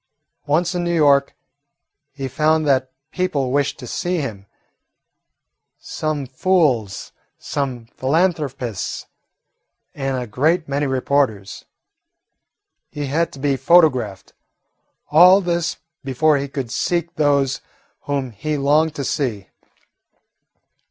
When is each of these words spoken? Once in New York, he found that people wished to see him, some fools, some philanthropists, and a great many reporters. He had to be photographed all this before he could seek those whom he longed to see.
Once 0.47 0.73
in 0.73 0.83
New 0.83 0.95
York, 0.95 1.35
he 2.11 2.27
found 2.27 2.65
that 2.67 2.89
people 3.11 3.51
wished 3.51 3.77
to 3.77 3.85
see 3.85 4.17
him, 4.17 4.47
some 5.77 6.25
fools, 6.25 7.11
some 7.37 7.85
philanthropists, 7.85 9.05
and 9.93 10.17
a 10.17 10.25
great 10.25 10.67
many 10.67 10.87
reporters. 10.87 11.65
He 12.89 13.05
had 13.05 13.31
to 13.33 13.37
be 13.39 13.55
photographed 13.55 14.33
all 15.11 15.39
this 15.39 15.77
before 16.03 16.37
he 16.37 16.47
could 16.47 16.71
seek 16.71 17.13
those 17.13 17.61
whom 18.05 18.31
he 18.31 18.57
longed 18.57 18.95
to 18.95 19.03
see. 19.03 19.49